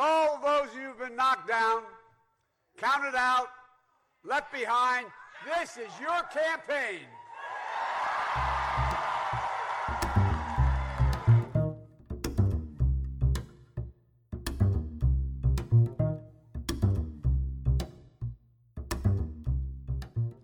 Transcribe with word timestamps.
All 0.00 0.38
those 0.40 0.68
who've 0.74 0.96
been 0.96 1.16
knocked 1.16 1.48
down, 1.48 1.82
counted 2.76 3.16
out, 3.16 3.48
left 4.24 4.52
behind, 4.52 5.08
this 5.44 5.76
is 5.76 5.90
your 6.00 6.22
campaign. 6.32 7.00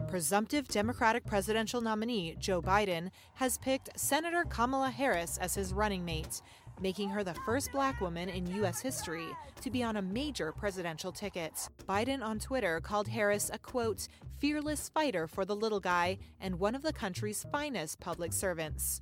Presumptive 0.08 0.66
Democratic 0.68 1.26
presidential 1.26 1.80
nominee 1.80 2.36
Joe 2.40 2.62
Biden 2.62 3.10
has 3.34 3.58
picked 3.58 3.98
Senator 3.98 4.44
Kamala 4.48 4.90
Harris 4.90 5.38
as 5.38 5.54
his 5.54 5.72
running 5.72 6.04
mate, 6.04 6.40
making 6.80 7.08
her 7.08 7.24
the 7.24 7.34
first 7.46 7.72
black 7.72 8.00
woman 8.00 8.28
in 8.28 8.46
U.S. 8.56 8.80
history 8.80 9.26
to 9.60 9.70
be 9.70 9.82
on 9.82 9.96
a 9.96 10.02
major 10.02 10.52
presidential 10.52 11.12
ticket. 11.12 11.68
Biden 11.88 12.22
on 12.22 12.38
Twitter 12.38 12.80
called 12.80 13.08
Harris 13.08 13.50
a 13.52 13.58
quote, 13.58 14.08
fearless 14.38 14.88
fighter 14.88 15.26
for 15.26 15.44
the 15.44 15.56
little 15.56 15.80
guy 15.80 16.18
and 16.40 16.58
one 16.58 16.74
of 16.74 16.82
the 16.82 16.92
country's 16.92 17.44
finest 17.50 18.00
public 18.00 18.32
servants. 18.32 19.00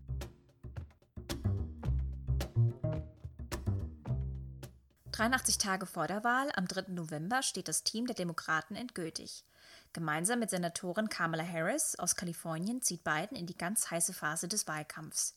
»83 5.13 5.59
Tage 5.59 5.87
vor 5.87 6.07
der 6.07 6.25
Wahl, 6.25 6.51
am 6.57 6.67
3. 6.67 6.85
November, 6.89 7.43
steht 7.43 7.69
das 7.69 7.83
Team 7.85 8.07
der 8.07 8.15
Demokraten 8.15 8.77
endgültig. 8.77 9.45
Gemeinsam 9.93 10.39
mit 10.39 10.49
Senatorin 10.49 11.11
Kamala 11.11 11.45
Harris 11.45 11.99
aus 11.99 12.17
Kalifornien 12.17 12.81
zieht 12.81 13.05
Biden 13.05 13.37
in 13.37 13.47
die 13.47 13.57
ganz 13.57 13.91
heiße 13.91 14.15
Phase 14.15 14.49
des 14.49 14.67
Wahlkampfs. 14.67 15.35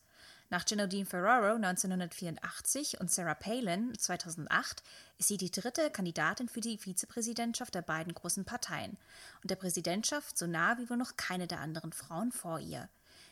Nach 0.49 0.63
Genodine 0.63 1.07
Ferraro 1.07 1.55
1984 1.55 2.99
und 2.99 3.11
Sarah 3.11 3.33
Palin 3.33 3.97
2008 3.97 4.83
ist 5.17 5.27
sie 5.27 5.37
die 5.37 5.49
dritte 5.49 5.89
Kandidatin 5.89 6.47
für 6.49 6.61
die 6.61 6.77
Vizepräsidentschaft 6.77 7.73
der 7.73 7.81
beiden 7.81 8.13
großen 8.13 8.45
Parteien 8.45 8.97
und 9.41 9.49
der 9.49 9.55
Präsidentschaft 9.55 10.37
so 10.37 10.45
nah 10.45 10.77
wie 10.77 10.87
wohl 10.89 10.97
noch 10.97 11.17
keine 11.17 11.47
der 11.47 11.61
anderen 11.61 11.93
Frauen 11.93 12.31
vor 12.31 12.59
ihr. 12.59 12.89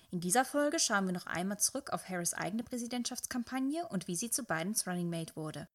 In 0.09 0.21
dieser 0.21 0.43
Folge 0.43 0.79
schauen 0.79 1.05
wir 1.05 1.13
noch 1.13 1.27
einmal 1.27 1.59
zurück 1.59 1.91
auf 1.91 2.09
Harris' 2.09 2.33
eigene 2.33 2.63
Präsidentschaftskampagne 2.63 3.87
und 3.87 4.07
wie 4.07 4.15
sie 4.15 4.31
zu 4.31 4.43
Bidens 4.43 4.87
Running 4.87 5.09
Mate 5.09 5.35
wurde. 5.35 5.67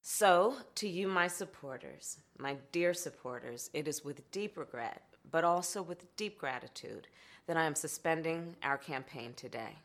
So, 0.00 0.54
to 0.74 0.86
you, 0.86 1.08
my 1.08 1.28
supporters, 1.28 2.18
my 2.38 2.56
dear 2.72 2.94
supporters, 2.94 3.68
it 3.74 3.86
is 3.86 4.04
with 4.04 4.22
deep 4.30 4.56
regret, 4.56 5.02
but 5.30 5.44
also 5.44 5.82
with 5.82 6.16
deep 6.16 6.38
gratitude, 6.38 7.08
that 7.46 7.56
I 7.56 7.64
am 7.64 7.74
suspending 7.74 8.56
our 8.62 8.78
campaign 8.78 9.32
today. 9.34 9.76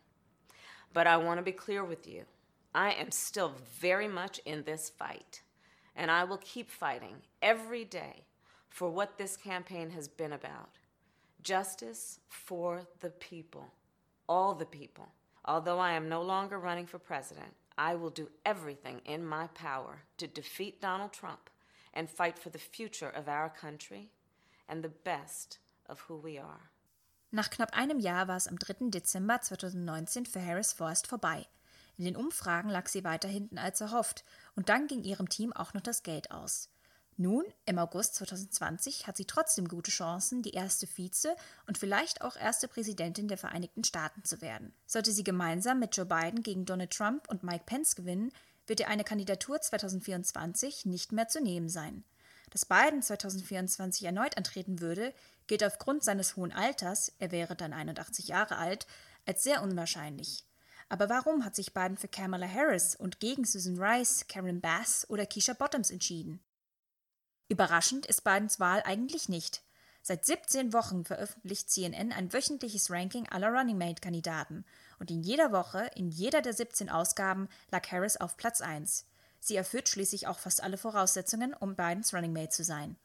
But 0.93 1.07
I 1.07 1.17
want 1.17 1.39
to 1.39 1.43
be 1.43 1.51
clear 1.51 1.83
with 1.83 2.07
you. 2.07 2.23
I 2.75 2.91
am 2.91 3.11
still 3.11 3.53
very 3.79 4.07
much 4.07 4.39
in 4.45 4.63
this 4.63 4.89
fight, 4.89 5.41
and 5.95 6.09
I 6.09 6.23
will 6.23 6.37
keep 6.37 6.69
fighting 6.69 7.15
every 7.41 7.85
day 7.85 8.23
for 8.69 8.89
what 8.89 9.17
this 9.17 9.37
campaign 9.37 9.91
has 9.91 10.07
been 10.07 10.33
about 10.33 10.69
justice 11.43 12.19
for 12.29 12.87
the 13.01 13.09
people, 13.09 13.73
all 14.27 14.53
the 14.53 14.65
people. 14.65 15.09
Although 15.45 15.79
I 15.79 15.91
am 15.93 16.07
no 16.07 16.21
longer 16.21 16.57
running 16.57 16.85
for 16.85 16.99
president, 16.99 17.53
I 17.77 17.95
will 17.95 18.09
do 18.09 18.29
everything 18.45 19.01
in 19.05 19.25
my 19.25 19.47
power 19.47 20.03
to 20.17 20.27
defeat 20.27 20.81
Donald 20.81 21.11
Trump 21.11 21.49
and 21.93 22.09
fight 22.09 22.39
for 22.39 22.49
the 22.49 22.57
future 22.57 23.09
of 23.09 23.27
our 23.27 23.49
country 23.49 24.09
and 24.67 24.83
the 24.83 24.91
best 25.03 25.59
of 25.87 26.09
who 26.09 26.23
we 26.23 26.41
are. 26.41 26.59
Nach 27.31 27.49
knapp 27.49 27.75
einem 27.75 27.99
Jahr 27.99 28.27
war 28.27 28.37
es 28.37 28.47
am 28.47 28.59
3. 28.59 28.89
Dezember 28.89 29.41
2019 29.41 30.25
für 30.25 30.45
Harris 30.45 30.73
Forrest 30.73 31.07
vorbei. 31.07 31.47
In 31.97 32.05
den 32.05 32.15
Umfragen 32.15 32.69
lag 32.69 32.87
sie 32.87 33.03
weiter 33.03 33.27
hinten 33.27 33.57
als 33.57 33.81
erhofft 33.81 34.23
und 34.55 34.69
dann 34.69 34.87
ging 34.87 35.03
ihrem 35.03 35.29
Team 35.29 35.53
auch 35.53 35.73
noch 35.73 35.81
das 35.81 36.03
Geld 36.03 36.31
aus. 36.31 36.69
Nun, 37.17 37.43
im 37.65 37.77
August 37.77 38.15
2020, 38.15 39.05
hat 39.05 39.17
sie 39.17 39.25
trotzdem 39.25 39.67
gute 39.67 39.91
Chancen, 39.91 40.41
die 40.41 40.53
erste 40.53 40.87
Vize 40.87 41.35
und 41.67 41.77
vielleicht 41.77 42.21
auch 42.21 42.35
erste 42.35 42.67
Präsidentin 42.67 43.27
der 43.27 43.37
Vereinigten 43.37 43.83
Staaten 43.83 44.23
zu 44.23 44.41
werden. 44.41 44.73
Sollte 44.87 45.11
sie 45.11 45.23
gemeinsam 45.23 45.79
mit 45.79 45.95
Joe 45.95 46.07
Biden 46.07 46.41
gegen 46.41 46.65
Donald 46.65 46.91
Trump 46.91 47.29
und 47.29 47.43
Mike 47.43 47.65
Pence 47.65 47.95
gewinnen, 47.95 48.31
wird 48.65 48.79
ihr 48.79 48.87
eine 48.87 49.03
Kandidatur 49.03 49.61
2024 49.61 50.85
nicht 50.85 51.11
mehr 51.11 51.27
zu 51.27 51.41
nehmen 51.41 51.69
sein. 51.69 52.03
Dass 52.53 52.65
Biden 52.65 53.01
2024 53.01 54.05
erneut 54.05 54.37
antreten 54.37 54.79
würde, 54.79 55.11
gilt 55.47 55.63
aufgrund 55.63 56.03
seines 56.03 56.35
hohen 56.35 56.51
Alters, 56.51 57.11
er 57.17 57.31
wäre 57.31 57.55
dann 57.55 57.73
81 57.73 58.27
Jahre 58.27 58.57
alt, 58.57 58.85
als 59.25 59.43
sehr 59.43 59.63
unwahrscheinlich. 59.63 60.45
Aber 60.87 61.09
warum 61.09 61.45
hat 61.45 61.55
sich 61.55 61.73
Biden 61.73 61.97
für 61.97 62.07
Kamala 62.07 62.47
Harris 62.47 62.95
und 62.95 63.19
gegen 63.19 63.43
Susan 63.43 63.79
Rice, 63.79 64.27
Karen 64.27 64.61
Bass 64.61 65.09
oder 65.09 65.25
Keisha 65.25 65.53
Bottoms 65.53 65.89
entschieden? 65.89 66.43
Überraschend 67.49 68.05
ist 68.05 68.23
Bidens 68.23 68.59
Wahl 68.59 68.83
eigentlich 68.85 69.29
nicht. 69.29 69.63
Seit 70.03 70.23
17 70.23 70.73
Wochen 70.73 71.05
veröffentlicht 71.05 71.71
CNN 71.71 72.11
ein 72.11 72.33
wöchentliches 72.33 72.91
Ranking 72.91 73.27
aller 73.29 73.49
Running 73.49 73.79
Mate-Kandidaten 73.79 74.63
und 74.99 75.09
in 75.09 75.23
jeder 75.23 75.51
Woche, 75.51 75.89
in 75.95 76.09
jeder 76.09 76.43
der 76.43 76.53
17 76.53 76.91
Ausgaben, 76.91 77.49
lag 77.71 77.91
Harris 77.91 78.17
auf 78.17 78.37
Platz 78.37 78.61
1. 78.61 79.07
Sie 79.45 79.57
erfüllt 79.57 79.89
schließlich 79.89 80.27
auch 80.27 80.39
fast 80.39 80.63
alle 80.63 80.77
Voraussetzungen, 80.77 81.53
um 81.53 81.75
Bidens 81.75 82.13
Running 82.13 82.31
Mate 82.31 82.51
zu 82.51 82.63
sein. 82.63 82.95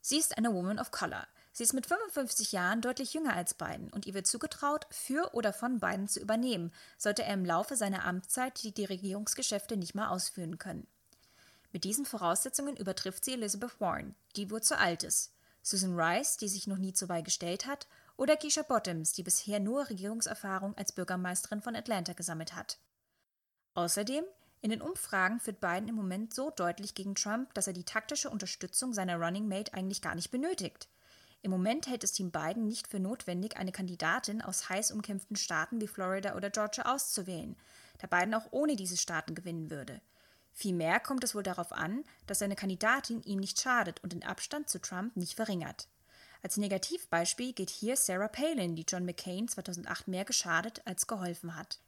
Sie 0.00 0.16
ist 0.16 0.38
eine 0.38 0.54
Woman 0.54 0.78
of 0.78 0.92
Color. 0.92 1.26
Sie 1.52 1.62
ist 1.62 1.74
mit 1.74 1.84
55 1.84 2.52
Jahren 2.52 2.80
deutlich 2.80 3.12
jünger 3.12 3.34
als 3.34 3.52
Biden 3.52 3.90
und 3.90 4.06
ihr 4.06 4.14
wird 4.14 4.26
zugetraut, 4.26 4.86
für 4.88 5.34
oder 5.34 5.52
von 5.52 5.78
Biden 5.78 6.08
zu 6.08 6.20
übernehmen, 6.20 6.72
sollte 6.96 7.22
er 7.22 7.34
im 7.34 7.44
Laufe 7.44 7.76
seiner 7.76 8.06
Amtszeit 8.06 8.62
die, 8.62 8.72
die 8.72 8.86
Regierungsgeschäfte 8.86 9.76
nicht 9.76 9.94
mehr 9.94 10.10
ausführen 10.10 10.56
können. 10.56 10.86
Mit 11.70 11.84
diesen 11.84 12.06
Voraussetzungen 12.06 12.74
übertrifft 12.74 13.26
sie 13.26 13.34
Elizabeth 13.34 13.78
Warren, 13.78 14.14
die 14.36 14.50
wohl 14.50 14.62
zu 14.62 14.78
alt 14.78 15.02
ist, 15.02 15.34
Susan 15.60 16.00
Rice, 16.00 16.38
die 16.38 16.48
sich 16.48 16.66
noch 16.66 16.78
nie 16.78 16.94
zur 16.94 17.10
Wahl 17.10 17.22
gestellt 17.22 17.66
hat, 17.66 17.86
oder 18.16 18.38
Keisha 18.38 18.62
Bottoms, 18.62 19.12
die 19.12 19.22
bisher 19.22 19.60
nur 19.60 19.90
Regierungserfahrung 19.90 20.74
als 20.78 20.92
Bürgermeisterin 20.92 21.60
von 21.60 21.76
Atlanta 21.76 22.14
gesammelt 22.14 22.56
hat. 22.56 22.78
Außerdem, 23.74 24.24
in 24.60 24.70
den 24.70 24.82
Umfragen 24.82 25.40
führt 25.40 25.60
Biden 25.60 25.88
im 25.88 25.94
Moment 25.94 26.34
so 26.34 26.50
deutlich 26.50 26.94
gegen 26.94 27.14
Trump, 27.14 27.54
dass 27.54 27.66
er 27.66 27.72
die 27.72 27.84
taktische 27.84 28.30
Unterstützung 28.30 28.92
seiner 28.92 29.16
Running 29.16 29.46
Mate 29.46 29.74
eigentlich 29.74 30.02
gar 30.02 30.14
nicht 30.14 30.30
benötigt. 30.30 30.88
Im 31.42 31.52
Moment 31.52 31.86
hält 31.86 32.02
es 32.02 32.12
Team 32.12 32.32
Biden 32.32 32.66
nicht 32.66 32.88
für 32.88 32.98
notwendig, 32.98 33.56
eine 33.56 33.70
Kandidatin 33.70 34.42
aus 34.42 34.68
heiß 34.68 34.90
umkämpften 34.90 35.36
Staaten 35.36 35.80
wie 35.80 35.86
Florida 35.86 36.34
oder 36.34 36.50
Georgia 36.50 36.92
auszuwählen, 36.92 37.56
da 37.98 38.08
Biden 38.08 38.34
auch 38.34 38.48
ohne 38.50 38.74
diese 38.74 38.96
Staaten 38.96 39.36
gewinnen 39.36 39.70
würde. 39.70 40.00
Vielmehr 40.52 40.98
kommt 40.98 41.22
es 41.22 41.36
wohl 41.36 41.44
darauf 41.44 41.70
an, 41.70 42.02
dass 42.26 42.40
seine 42.40 42.56
Kandidatin 42.56 43.22
ihm 43.22 43.38
nicht 43.38 43.60
schadet 43.60 44.02
und 44.02 44.12
den 44.12 44.24
Abstand 44.24 44.68
zu 44.68 44.80
Trump 44.80 45.16
nicht 45.16 45.34
verringert. 45.34 45.86
Als 46.42 46.56
Negativbeispiel 46.56 47.52
geht 47.52 47.70
hier 47.70 47.96
Sarah 47.96 48.28
Palin, 48.28 48.74
die 48.74 48.84
John 48.86 49.04
McCain 49.04 49.46
2008 49.46 50.08
mehr 50.08 50.24
geschadet 50.24 50.82
als 50.84 51.06
geholfen 51.06 51.54
hat. 51.54 51.78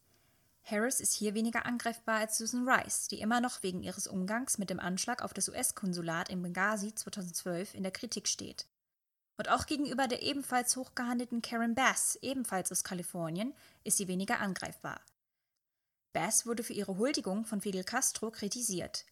Harris 0.70 1.00
ist 1.00 1.12
hier 1.14 1.34
weniger 1.34 1.66
angreifbar 1.66 2.18
als 2.18 2.38
Susan 2.38 2.68
Rice, 2.68 3.08
die 3.08 3.20
immer 3.20 3.40
noch 3.40 3.62
wegen 3.62 3.82
ihres 3.82 4.06
Umgangs 4.06 4.58
mit 4.58 4.70
dem 4.70 4.78
Anschlag 4.78 5.22
auf 5.22 5.34
das 5.34 5.48
US-Konsulat 5.48 6.28
in 6.28 6.42
Benghazi 6.42 6.94
2012 6.94 7.74
in 7.74 7.82
der 7.82 7.92
Kritik 7.92 8.28
steht. 8.28 8.66
Und 9.36 9.48
auch 9.48 9.66
gegenüber 9.66 10.06
der 10.06 10.22
ebenfalls 10.22 10.76
hochgehandelten 10.76 11.42
Karen 11.42 11.74
Bass, 11.74 12.18
ebenfalls 12.22 12.70
aus 12.70 12.84
Kalifornien, 12.84 13.54
ist 13.84 13.96
sie 13.96 14.06
weniger 14.06 14.38
angreifbar. 14.38 15.00
Bass 16.12 16.46
wurde 16.46 16.62
für 16.62 16.72
ihre 16.72 16.98
Huldigung 16.98 17.44
von 17.44 17.60
Fidel 17.60 17.84
Castro 17.84 18.30
kritisiert. 18.30 19.06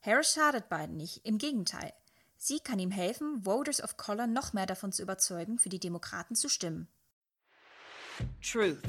Harris 0.00 0.32
schadet 0.32 0.68
Biden 0.68 0.96
nicht, 0.96 1.26
im 1.26 1.38
Gegenteil. 1.38 1.92
Sie 2.36 2.60
kann 2.60 2.78
ihm 2.78 2.90
helfen, 2.90 3.44
Voters 3.44 3.82
of 3.82 3.96
Color 3.96 4.26
noch 4.26 4.52
mehr 4.52 4.66
davon 4.66 4.92
zu 4.92 5.02
überzeugen, 5.02 5.58
für 5.58 5.68
die 5.68 5.80
Demokraten 5.80 6.34
zu 6.34 6.48
stimmen. 6.48 6.88
Truth, 8.40 8.82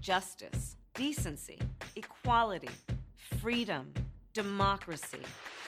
justice, 0.00 0.76
decency, 0.94 1.58
equality, 1.96 2.70
freedom, 3.40 3.92
democracy. 4.32 5.20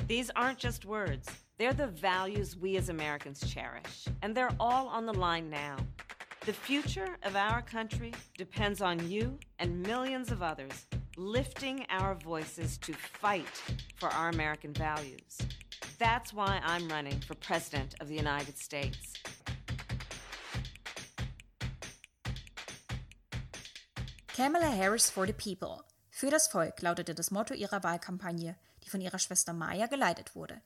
These 0.07 0.31
aren't 0.37 0.59
just 0.59 0.85
words. 0.85 1.29
They're 1.59 1.73
the 1.73 1.89
values 1.89 2.57
we 2.57 2.77
as 2.77 2.89
Americans 2.89 3.41
cherish, 3.53 4.07
and 4.23 4.35
they're 4.35 4.55
all 4.61 4.89
on 4.89 5.07
the 5.07 5.15
line 5.15 5.51
now. 5.51 5.77
The 6.45 6.53
future 6.53 7.17
of 7.25 7.35
our 7.35 7.61
country 7.63 8.13
depends 8.39 8.81
on 8.81 9.11
you 9.11 9.39
and 9.59 9.83
millions 9.83 10.31
of 10.31 10.43
others 10.43 10.87
lifting 11.17 11.85
our 11.89 12.15
voices 12.15 12.79
to 12.79 12.93
fight 12.93 13.63
for 13.97 14.09
our 14.11 14.29
American 14.29 14.73
values. 14.73 15.39
That's 15.99 16.33
why 16.33 16.61
I'm 16.63 16.89
running 16.89 17.19
for 17.21 17.35
President 17.37 17.95
of 18.01 18.09
the 18.09 18.15
United 18.15 18.59
States. 18.59 19.15
Kamala 24.37 24.71
Harris 24.71 25.09
for 25.09 25.27
the 25.27 25.33
People. 25.33 25.83
Für 26.11 26.29
das 26.29 26.49
Volk 26.49 26.83
lautete 26.83 27.15
das 27.15 27.31
Motto 27.31 27.55
ihrer 27.55 27.83
Wahlkampagne, 27.83 28.55
die 28.85 28.91
von 28.91 29.01
ihrer 29.01 29.19
Schwester 29.19 29.55
Maya 29.55 29.87
geleitet 29.87 30.35
wurde. 30.35 30.61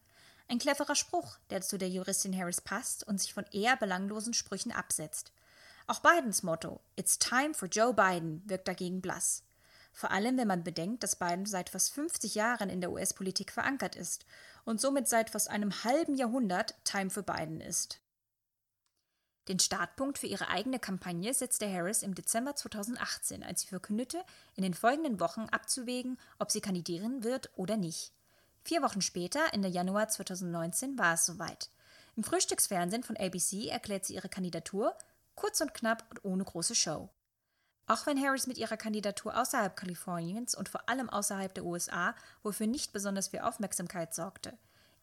Ein 0.48 0.58
cleverer 0.58 0.96
Spruch, 0.96 1.38
der 1.50 1.60
zu 1.60 1.78
der 1.78 1.88
Juristin 1.88 2.36
Harris 2.36 2.60
passt 2.60 3.06
und 3.06 3.20
sich 3.20 3.32
von 3.32 3.44
eher 3.52 3.76
belanglosen 3.76 4.34
Sprüchen 4.34 4.72
absetzt. 4.72 5.30
Auch 5.86 6.00
Bidens 6.00 6.42
Motto 6.42 6.80
It's 6.96 7.20
time 7.20 7.54
for 7.54 7.68
Joe 7.68 7.94
Biden 7.94 8.42
wirkt 8.44 8.66
dagegen 8.66 9.00
blass. 9.00 9.44
Vor 9.92 10.10
allem, 10.10 10.36
wenn 10.36 10.48
man 10.48 10.64
bedenkt, 10.64 11.04
dass 11.04 11.14
Biden 11.14 11.46
seit 11.46 11.70
fast 11.70 11.92
50 11.92 12.34
Jahren 12.34 12.70
in 12.70 12.80
der 12.80 12.90
US-Politik 12.90 13.52
verankert 13.52 13.94
ist 13.94 14.26
und 14.64 14.80
somit 14.80 15.06
seit 15.06 15.30
fast 15.30 15.48
einem 15.48 15.84
halben 15.84 16.16
Jahrhundert 16.16 16.74
Time 16.82 17.10
für 17.10 17.22
Biden 17.22 17.60
ist. 17.60 18.00
Den 19.48 19.58
Startpunkt 19.58 20.18
für 20.18 20.26
ihre 20.26 20.48
eigene 20.48 20.78
Kampagne 20.78 21.32
setzte 21.34 21.72
Harris 21.72 22.02
im 22.02 22.14
Dezember 22.14 22.54
2018, 22.54 23.42
als 23.42 23.62
sie 23.62 23.68
verkündete, 23.68 24.22
in 24.54 24.62
den 24.62 24.74
folgenden 24.74 25.18
Wochen 25.18 25.46
abzuwägen, 25.50 26.18
ob 26.38 26.50
sie 26.50 26.60
kandidieren 26.60 27.24
wird 27.24 27.50
oder 27.56 27.76
nicht. 27.76 28.12
Vier 28.62 28.82
Wochen 28.82 29.00
später, 29.00 29.40
Ende 29.52 29.68
Januar 29.68 30.08
2019, 30.08 30.98
war 30.98 31.14
es 31.14 31.26
soweit. 31.26 31.70
Im 32.16 32.24
Frühstücksfernsehen 32.24 33.02
von 33.02 33.16
ABC 33.16 33.68
erklärt 33.68 34.04
sie 34.04 34.14
ihre 34.14 34.28
Kandidatur, 34.28 34.96
kurz 35.34 35.60
und 35.60 35.72
knapp 35.72 36.04
und 36.10 36.24
ohne 36.24 36.44
große 36.44 36.74
Show. 36.74 37.08
Auch 37.86 38.06
wenn 38.06 38.22
Harris 38.22 38.46
mit 38.46 38.58
ihrer 38.58 38.76
Kandidatur 38.76 39.36
außerhalb 39.36 39.74
Kaliforniens 39.74 40.54
und 40.54 40.68
vor 40.68 40.88
allem 40.88 41.10
außerhalb 41.10 41.52
der 41.54 41.64
USA 41.64 42.14
wofür 42.42 42.66
nicht 42.66 42.92
besonders 42.92 43.28
viel 43.28 43.40
Aufmerksamkeit 43.40 44.14
sorgte. 44.14 44.56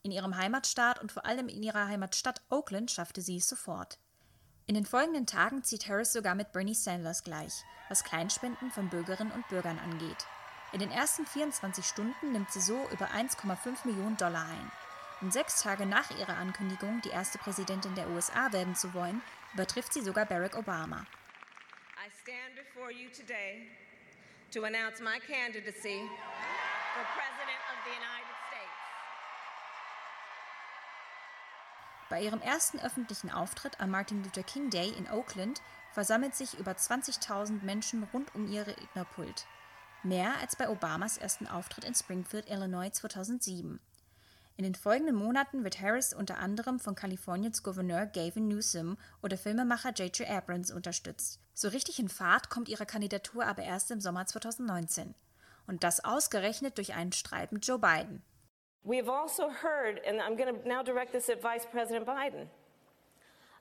In 0.03 0.11
ihrem 0.11 0.37
Heimatstaat 0.37 1.01
und 1.01 1.11
vor 1.11 1.25
allem 1.25 1.49
in 1.49 1.63
ihrer 1.63 1.87
Heimatstadt 1.87 2.41
Oakland 2.49 2.91
schaffte 2.91 3.21
sie 3.21 3.37
es 3.37 3.49
sofort. 3.49 3.99
In 4.69 4.75
den 4.75 4.85
folgenden 4.85 5.25
Tagen 5.25 5.63
zieht 5.63 5.87
Harris 5.87 6.11
sogar 6.11 6.35
mit 6.35 6.51
Bernie 6.51 6.75
Sanders 6.75 7.23
gleich, 7.23 7.63
was 7.87 8.03
Kleinspenden 8.03 8.69
von 8.69 8.89
Bürgerinnen 8.89 9.31
und 9.31 9.47
Bürgern 9.47 9.79
angeht. 9.79 10.27
In 10.73 10.79
den 10.79 10.91
ersten 10.91 11.25
24 11.25 11.85
Stunden 11.85 12.33
nimmt 12.33 12.51
sie 12.51 12.59
so 12.59 12.85
über 12.91 13.05
1,5 13.11 13.87
Millionen 13.87 14.17
Dollar 14.17 14.45
ein. 14.45 14.71
Und 15.21 15.31
sechs 15.31 15.61
Tage 15.61 15.85
nach 15.85 16.11
ihrer 16.19 16.35
Ankündigung, 16.35 16.99
die 17.05 17.11
erste 17.11 17.37
Präsidentin 17.37 17.95
der 17.95 18.09
USA 18.09 18.51
werden 18.51 18.75
zu 18.75 18.93
wollen, 18.93 19.21
übertrifft 19.53 19.93
sie 19.93 20.01
sogar 20.01 20.25
Barack 20.25 20.57
Obama. 20.57 21.05
I 21.95 22.11
stand 22.21 22.57
before 22.57 22.91
you 22.91 23.09
today 23.09 23.69
to 24.51 24.65
announce 24.65 25.01
my 25.01 25.17
candidacy 25.25 26.01
for 26.93 27.05
President 27.15 27.61
of 27.71 27.77
the 27.85 27.91
United 27.95 28.36
Bei 32.09 32.21
ihrem 32.21 32.41
ersten 32.41 32.79
öffentlichen 32.79 33.29
Auftritt 33.29 33.81
am 33.81 33.91
Martin 33.91 34.23
Luther 34.23 34.43
King 34.43 34.69
Day 34.69 34.89
in 34.97 35.09
Oakland 35.09 35.61
versammelt 35.91 36.35
sich 36.35 36.57
über 36.57 36.71
20.000 36.71 37.63
Menschen 37.63 38.03
rund 38.13 38.33
um 38.33 38.47
ihr 38.47 38.65
Rednerpult. 38.65 39.45
Mehr 40.03 40.37
als 40.39 40.55
bei 40.55 40.69
Obamas 40.69 41.17
ersten 41.17 41.47
Auftritt 41.47 41.83
in 41.83 41.95
Springfield, 41.95 42.49
Illinois 42.49 42.91
2007. 42.91 43.79
In 44.55 44.63
den 44.63 44.75
folgenden 44.75 45.15
Monaten 45.15 45.63
wird 45.63 45.81
Harris 45.81 46.13
unter 46.13 46.37
anderem 46.37 46.79
von 46.79 46.95
Kaliforniens 46.95 47.61
Gouverneur 47.61 48.05
Gavin 48.05 48.47
Newsom 48.47 48.97
oder 49.21 49.37
Filmemacher 49.37 49.91
J.J. 49.91 50.29
Abrams 50.29 50.71
unterstützt. 50.71 51.39
So 51.53 51.67
richtig 51.67 51.99
in 51.99 52.09
Fahrt 52.09 52.49
kommt 52.49 52.69
ihre 52.69 52.85
Kandidatur 52.85 53.45
aber 53.45 53.63
erst 53.63 53.91
im 53.91 53.99
Sommer 53.99 54.25
2019. 54.25 55.13
Und 55.67 55.83
das 55.83 56.03
ausgerechnet 56.05 56.77
durch 56.77 56.93
einen 56.93 57.11
Streit 57.11 57.51
mit 57.51 57.67
Joe 57.67 57.77
Biden. 57.77 58.23
We 58.87 58.95
have 58.95 59.09
also 59.09 59.49
heard, 59.49 59.99
and 60.07 60.21
I'm 60.21 60.37
going 60.37 60.55
to 60.55 60.65
now 60.65 60.81
direct 60.81 61.11
this 61.11 61.27
at 61.27 61.41
Vice 61.41 61.67
President 61.69 62.05
Biden. 62.05 62.47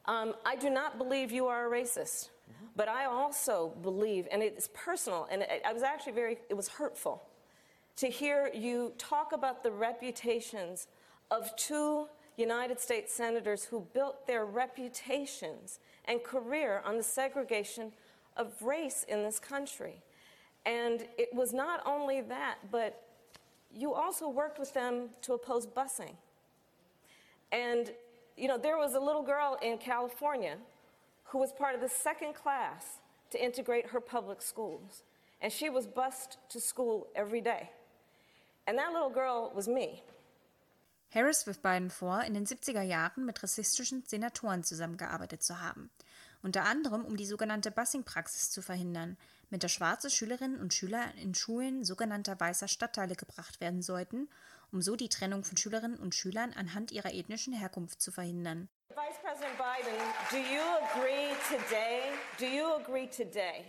Um, 0.04 0.34
I 0.44 0.54
do 0.54 0.70
not 0.70 0.98
believe 0.98 1.32
you 1.32 1.46
are 1.48 1.66
a 1.66 1.82
racist. 1.82 2.28
But 2.76 2.86
I 2.86 3.06
also 3.06 3.72
believe, 3.82 4.28
and 4.30 4.40
it's 4.40 4.68
personal, 4.72 5.26
and 5.28 5.44
I 5.66 5.72
was 5.72 5.82
actually 5.82 6.12
very, 6.12 6.38
it 6.48 6.54
was 6.54 6.68
hurtful 6.68 7.24
to 7.96 8.06
hear 8.06 8.52
you 8.54 8.92
talk 8.98 9.32
about 9.32 9.64
the 9.64 9.72
reputations 9.72 10.86
of 11.32 11.56
two 11.56 12.06
United 12.36 12.78
States 12.78 13.12
senators 13.12 13.64
who 13.64 13.84
built 13.94 14.28
their 14.28 14.44
reputations 14.44 15.80
and 16.04 16.22
career 16.22 16.82
on 16.84 16.98
the 16.98 17.02
segregation 17.02 17.90
of 18.36 18.62
race 18.62 19.04
in 19.08 19.24
this 19.24 19.40
country. 19.40 20.04
And 20.64 21.08
it 21.18 21.30
was 21.34 21.52
not 21.52 21.82
only 21.84 22.20
that, 22.20 22.58
but 22.70 23.05
you 23.76 23.92
also 23.92 24.28
worked 24.28 24.58
with 24.58 24.72
them 24.72 25.10
to 25.22 25.34
oppose 25.34 25.66
busing. 25.66 26.16
And, 27.52 27.92
you 28.36 28.48
know, 28.48 28.58
there 28.58 28.78
was 28.78 28.94
a 28.94 29.00
little 29.00 29.22
girl 29.22 29.58
in 29.62 29.78
California 29.78 30.56
who 31.24 31.38
was 31.38 31.52
part 31.52 31.74
of 31.74 31.80
the 31.80 31.88
second 31.88 32.34
class 32.34 33.00
to 33.30 33.44
integrate 33.44 33.86
her 33.88 34.00
public 34.00 34.40
schools. 34.40 35.02
And 35.42 35.52
she 35.52 35.68
was 35.68 35.86
bused 35.86 36.38
to 36.48 36.60
school 36.60 37.06
every 37.14 37.40
day. 37.42 37.70
And 38.66 38.78
that 38.78 38.92
little 38.92 39.10
girl 39.10 39.52
was 39.54 39.68
me. 39.68 40.02
Harris 41.10 41.46
wirft 41.46 41.62
beiden 41.62 41.90
vor, 41.90 42.24
in 42.24 42.34
den 42.34 42.46
70er 42.46 42.82
Jahren 42.82 43.24
mit 43.24 43.42
rassistischen 43.42 44.02
Senatoren 44.06 44.64
zusammengearbeitet 44.64 45.42
zu 45.42 45.60
haben. 45.60 45.90
Unter 46.42 46.64
anderem, 46.64 47.04
um 47.04 47.16
die 47.16 47.26
sogenannte 47.26 47.70
Busing-Praxis 47.70 48.50
zu 48.50 48.62
verhindern, 48.62 49.16
mit 49.50 49.62
der 49.62 49.68
schwarze 49.68 50.10
Schülerinnen 50.10 50.60
und 50.60 50.74
Schüler 50.74 51.04
in 51.22 51.34
Schulen 51.34 51.84
sogenannter 51.84 52.38
weißer 52.38 52.68
Stadtteile 52.68 53.14
gebracht 53.14 53.60
werden 53.60 53.82
sollten, 53.82 54.28
um 54.72 54.82
so 54.82 54.96
die 54.96 55.08
Trennung 55.08 55.44
von 55.44 55.56
Schülerinnen 55.56 55.98
und 55.98 56.14
Schülern 56.14 56.52
anhand 56.54 56.90
ihrer 56.90 57.14
ethnischen 57.14 57.54
Herkunft 57.54 58.00
zu 58.00 58.10
verhindern. 58.10 58.68
Vice 58.88 59.18
President 59.22 59.56
Biden, 59.58 59.98
do 60.30 60.36
you 60.38 60.62
agree 60.90 61.34
today? 61.48 62.00
Do 62.38 62.46
you 62.46 62.74
agree 62.74 63.06
today 63.06 63.64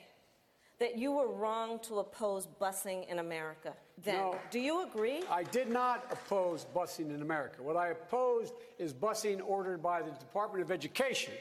that 0.80 0.98
you 0.98 1.12
were 1.12 1.28
wrong 1.28 1.82
to 1.82 2.00
oppose 2.00 2.48
busing 2.60 3.04
in 3.10 3.20
America? 3.20 3.76
Then, 4.04 4.16
no, 4.16 4.36
do 4.52 4.60
you 4.60 4.84
agree? 4.84 5.24
I 5.30 5.44
did 5.44 5.70
not 5.70 6.06
oppose 6.12 6.66
busing 6.74 7.14
in 7.14 7.22
America. 7.22 7.62
What 7.62 7.76
I 7.76 7.90
opposed 7.90 8.54
is 8.78 8.94
busing 8.94 9.42
ordered 9.46 9.82
by 9.82 10.02
the 10.02 10.12
Department 10.12 10.64
of 10.64 10.72
Education. 10.72 11.34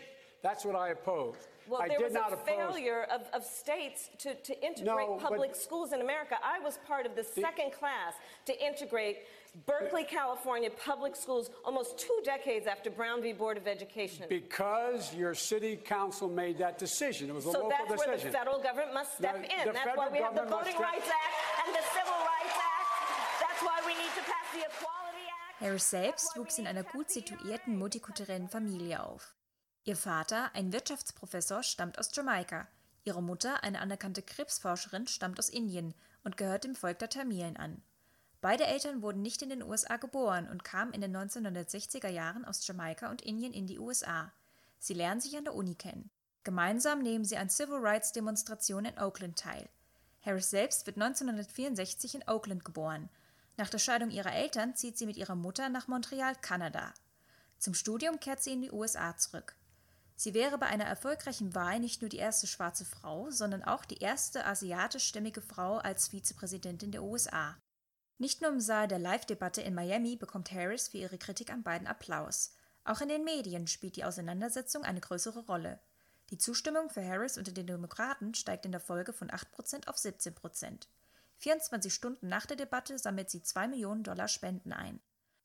That's 0.43 0.65
what 0.65 0.75
I 0.75 0.91
opposed. 0.91 1.49
Well, 1.69 1.83
I 1.83 1.89
there 1.89 1.99
did 1.99 2.05
was 2.05 2.13
not 2.13 2.31
a 2.33 2.35
oppose. 2.35 2.47
failure 2.47 3.03
of, 3.13 3.23
of 3.33 3.43
states 3.45 4.09
to, 4.19 4.35
to 4.35 4.55
integrate 4.65 5.09
No, 5.09 5.17
public 5.21 5.51
but- 5.53 5.57
schools 5.61 5.93
in 5.93 6.01
America. 6.01 6.37
I 6.43 6.59
was 6.61 6.79
part 6.87 7.07
of 7.07 7.15
the 7.17 7.25
second 7.25 7.73
class 7.73 8.15
to 8.47 8.53
integrate 8.65 9.19
Berkeley, 9.65 10.05
California 10.05 10.69
public 10.85 11.17
schools 11.17 11.49
almost 11.65 11.99
two 11.99 12.21
decades 12.25 12.67
after 12.67 12.91
Brown 12.91 13.23
v. 13.23 13.33
Board 13.33 13.57
of 13.57 13.67
Education. 13.67 14.27
Because 14.29 15.15
your 15.15 15.35
city 15.35 15.77
council 15.77 16.29
made 16.29 16.59
that 16.59 16.77
decision. 16.79 17.31
It 17.31 17.35
was 17.35 17.47
a 17.47 17.53
so 17.53 17.63
local 17.63 17.71
that's 17.89 18.07
where 18.07 18.17
the 18.19 18.23
federal 18.31 18.61
government 18.61 18.93
must 18.93 19.17
step 19.17 19.37
No, 19.37 19.41
in. 19.43 19.67
the 19.67 19.73
That's 19.73 19.97
why 19.97 20.09
we 20.11 20.19
have 20.19 20.35
the 20.35 20.45
Voting 20.45 20.77
Rights 20.79 21.09
Act 21.09 21.35
and 21.67 21.75
the 21.75 21.81
Civil 21.97 22.19
Rights 22.21 22.53
Act. 22.53 23.41
That's 23.41 23.63
why 23.65 23.81
we 23.87 23.95
need 23.95 24.13
to 24.21 24.23
pass 24.29 24.45
the 24.53 24.61
Equality 24.69 25.25
Act. 25.25 25.61
Harris 25.61 25.85
selbst 25.85 26.27
That's 26.27 26.37
why 26.37 26.43
we 26.43 26.45
wuchs 26.45 26.59
in 26.59 26.67
einer 26.67 26.83
to 26.85 26.93
gut 26.99 27.09
situierten 27.09 27.79
multikulturellen 27.79 28.49
Familie 28.51 29.01
auf. 29.03 29.35
Ihr 29.87 29.97
Vater, 29.97 30.51
ein 30.53 30.73
Wirtschaftsprofessor, 30.73 31.63
stammt 31.63 31.97
aus 32.01 32.11
Jamaika. 32.13 32.67
Ihre 33.05 33.23
Mutter, 33.23 33.63
eine 33.63 33.81
anerkannte 33.81 34.21
Krebsforscherin, 34.21 35.07
stammt 35.07 35.39
aus 35.39 35.49
Indien 35.49 35.95
und 36.25 36.37
gehört 36.37 36.65
dem 36.65 36.75
Volk 36.75 36.99
der 36.99 37.09
Tamilen 37.09 37.57
an. 37.57 37.81
Beide 38.41 38.67
Eltern 38.67 39.01
wurden 39.01 39.23
nicht 39.23 39.43
in 39.43 39.49
den 39.49 39.63
USA 39.63 39.97
geboren 39.97 40.49
und 40.49 40.65
kamen 40.65 40.93
in 40.93 41.03
den 41.03 41.17
1960er 41.17 42.09
Jahren 42.09 42.45
aus 42.45 42.67
Jamaika 42.67 43.13
und 43.13 43.23
Indien 43.23 43.53
in 43.53 43.69
die 43.69 43.79
USA. 43.79 44.33
Sie 44.81 44.93
lernen 44.93 45.21
sich 45.21 45.37
an 45.37 45.45
der 45.45 45.55
Uni 45.55 45.77
kennen. 45.77 46.11
Gemeinsam 46.43 47.01
nehmen 47.01 47.25
sie 47.25 47.37
an 47.37 47.49
Civil 47.49 47.79
Rights 47.79 48.11
Demonstrationen 48.11 48.93
in 48.93 49.01
Oakland 49.01 49.39
teil. 49.39 49.69
Harris 50.21 50.51
selbst 50.51 50.85
wird 50.89 50.97
1964 50.97 52.17
in 52.17 52.29
Oakland 52.29 52.65
geboren. 52.65 53.09
Nach 53.57 53.71
der 53.71 53.79
Scheidung 53.79 54.11
ihrer 54.11 54.35
Eltern 54.35 54.75
zieht 54.75 54.99
sie 54.99 55.07
mit 55.07 55.17
ihrer 55.17 55.37
Mutter 55.37 55.69
nach 55.69 55.87
Montreal, 55.87 56.35
Kanada. 56.35 56.93
Zum 57.61 57.75
Studium 57.75 58.19
kehrt 58.19 58.43
sie 58.43 58.53
in 58.53 58.63
die 58.63 58.73
USA 58.73 59.17
zurück. 59.17 59.56
Sie 60.19 60.33
wäre 60.33 60.57
bei 60.57 60.67
einer 60.67 60.85
erfolgreichen 60.85 61.55
Wahl 61.55 61.79
nicht 61.79 62.01
nur 62.01 62.09
die 62.09 62.17
erste 62.17 62.47
schwarze 62.47 62.87
Frau, 62.87 63.31
sondern 63.31 63.63
auch 63.63 63.85
die 63.85 63.99
erste 63.99 64.47
asiatischstämmige 64.47 65.43
Frau 65.43 65.77
als 65.77 66.09
Vizepräsidentin 66.09 66.91
der 66.91 67.03
USA. 67.03 67.57
Nicht 68.17 68.41
nur 68.41 68.51
im 68.51 68.61
Saal 68.61 68.89
der 68.89 68.99
Live-Debatte 68.99 69.61
in 69.61 69.75
Miami 69.75 70.17
bekommt 70.17 70.51
Harris 70.51 70.89
für 70.89 70.97
ihre 70.97 71.19
Kritik 71.19 71.53
an 71.53 71.63
beiden 71.63 71.87
Applaus. 71.87 72.55
Auch 72.85 73.03
in 73.03 73.09
den 73.09 73.25
Medien 73.25 73.67
spielt 73.67 73.97
die 73.97 74.05
Auseinandersetzung 74.05 74.85
eine 74.85 75.01
größere 75.01 75.41
Rolle. 75.41 75.81
Die 76.31 76.39
Zustimmung 76.39 76.89
für 76.89 77.07
Harris 77.07 77.37
unter 77.37 77.53
den 77.53 77.67
Demokraten 77.67 78.33
steigt 78.35 78.65
in 78.65 78.73
der 78.73 78.81
Folge 78.81 79.13
von 79.13 79.29
8% 79.29 79.87
auf 79.87 79.97
17%. 79.97 80.87
24 81.37 81.93
Stunden 81.93 82.29
nach 82.29 82.47
der 82.47 82.57
Debatte 82.57 82.99
sammelt 82.99 83.29
sie 83.29 83.43
2 83.43 83.69
Millionen 83.69 84.03
Dollar 84.03 84.29
Spenden 84.29 84.73
ein. 84.73 84.99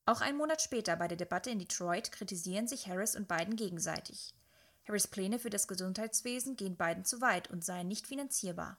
Auch 0.06 0.22
einen 0.22 0.38
Monat 0.38 0.62
später 0.62 0.96
bei 0.96 1.10
der 1.10 1.18
Debatte 1.18 1.50
in 1.50 1.60
Detroit 1.60 2.14
kritisieren 2.14 2.68
sich 2.68 2.88
Harris 2.88 3.18
und 3.18 3.28
Biden 3.28 3.58
gegenseitig. 3.58 4.34
Harris 4.88 5.08
Pläne 5.08 5.40
für 5.40 5.50
das 5.50 5.68
Gesundheitswesen 5.68 6.56
gehen 6.56 6.76
beiden 6.76 7.06
zu 7.06 7.22
weit 7.22 7.50
und 7.50 7.64
seien 7.64 7.88
nicht 7.88 8.08
finanzierbar. 8.08 8.78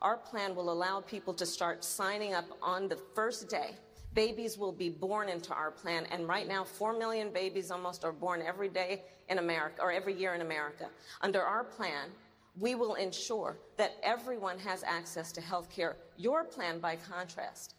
Our 0.00 0.16
plan 0.16 0.56
will 0.56 0.68
allow 0.68 1.00
people 1.00 1.34
to 1.34 1.44
start 1.44 1.84
signing 1.84 2.34
up 2.34 2.46
on 2.60 2.88
the 2.88 2.96
first 3.14 3.48
day. 3.48 3.76
Babies 4.14 4.58
will 4.58 4.72
be 4.72 4.90
born 4.90 5.28
into 5.28 5.54
our 5.54 5.70
plan, 5.70 6.06
and 6.06 6.28
right 6.28 6.46
now, 6.46 6.64
4 6.64 6.98
million 6.98 7.32
babies 7.32 7.70
almost 7.70 8.04
are 8.04 8.12
born 8.12 8.42
every 8.42 8.68
day 8.68 9.02
in 9.28 9.38
America, 9.38 9.80
or 9.80 9.90
every 9.90 10.12
year 10.12 10.34
in 10.34 10.42
America. 10.42 10.88
Under 11.22 11.40
our 11.40 11.64
plan, 11.64 12.10
we 12.58 12.74
will 12.74 12.94
ensure 12.96 13.56
that 13.78 13.92
everyone 14.02 14.58
has 14.58 14.82
access 14.82 15.32
to 15.32 15.40
health 15.40 15.70
care. 15.70 15.96
Your 16.18 16.44
plan, 16.44 16.78
by 16.78 16.96
contrast, 16.96 17.74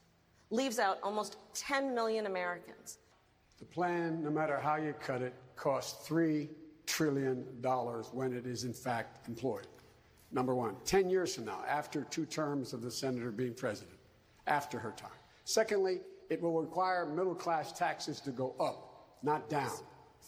leaves 0.49 0.79
out 0.79 0.97
almost 1.03 1.37
10 1.53 1.93
million 1.93 2.25
Americans. 2.25 2.97
The 3.59 3.65
plan, 3.65 4.23
no 4.23 4.31
matter 4.31 4.57
how 4.57 4.77
you 4.77 4.93
cut 4.99 5.21
it, 5.21 5.33
costs 5.55 6.07
$3 6.07 6.49
trillion 6.85 7.45
dollars 7.61 8.09
when 8.11 8.33
it 8.33 8.45
is 8.45 8.63
in 8.63 8.73
fact 8.73 9.27
employed. 9.27 9.67
Number 10.31 10.55
one, 10.55 10.75
10 10.85 11.09
years 11.09 11.35
from 11.35 11.45
now, 11.45 11.63
after 11.67 12.03
two 12.03 12.25
terms 12.25 12.73
of 12.73 12.81
the 12.81 12.89
senator 12.89 13.31
being 13.31 13.53
president, 13.53 13.97
after 14.47 14.79
her 14.79 14.91
time. 14.91 15.11
Secondly, 15.45 16.01
it 16.29 16.41
will 16.41 16.59
require 16.59 17.05
middle 17.05 17.35
class 17.35 17.71
taxes 17.71 18.19
to 18.21 18.31
go 18.31 18.55
up, 18.59 19.17
not 19.21 19.49
down. 19.49 19.71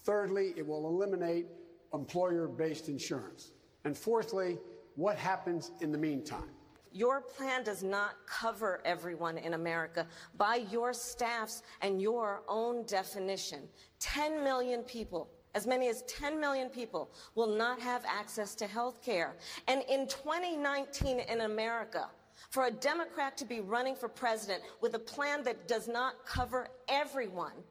Thirdly, 0.03 0.53
it 0.55 0.65
will 0.65 0.87
eliminate 0.87 1.47
employer 1.93 2.47
based 2.47 2.89
insurance. 2.89 3.51
And 3.83 3.97
fourthly, 3.97 4.59
what 4.95 5.17
happens 5.17 5.71
in 5.81 5.91
the 5.91 5.97
meantime? 5.97 6.49
Your 6.91 7.19
plan 7.19 7.63
does 7.63 7.83
not 7.83 8.15
cover 8.25 8.81
everyone 8.85 9.37
in 9.37 9.53
America. 9.53 10.07
By 10.37 10.65
your 10.71 10.93
staff's 10.93 11.61
and 11.81 12.01
your 12.01 12.43
own 12.47 12.85
definition, 12.85 13.67
10 13.99 14.43
million 14.43 14.81
people 14.83 15.29
as 15.55 15.65
many 15.65 15.87
as 15.87 16.03
10 16.03 16.39
million 16.39 16.69
people 16.69 17.09
will 17.33 17.57
not 17.57 17.79
have 17.79 18.03
access 18.05 18.53
to 18.55 18.67
health 18.67 19.01
care. 19.01 19.35
And 19.67 19.81
in 19.89 20.07
2019 20.07 21.19
in 21.21 21.41
America, 21.41 22.09
for 22.49 22.65
a 22.65 22.71
Democrat 22.71 23.37
to 23.37 23.45
be 23.45 23.61
running 23.61 23.95
for 23.95 24.09
president 24.09 24.61
with 24.81 24.93
a 24.93 24.99
plan 24.99 25.43
that 25.43 25.67
does 25.67 25.87
not 25.87 26.25
cover 26.25 26.67
everyone, 26.87 27.63